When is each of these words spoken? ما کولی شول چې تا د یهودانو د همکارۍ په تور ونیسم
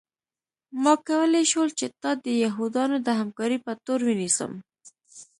ما 0.83 0.93
کولی 1.07 1.43
شول 1.51 1.69
چې 1.79 1.85
تا 2.01 2.11
د 2.25 2.25
یهودانو 2.43 2.97
د 3.07 3.09
همکارۍ 3.19 3.57
په 3.65 3.73
تور 3.85 3.99
ونیسم 4.07 4.51